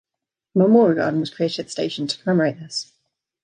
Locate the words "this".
2.57-2.91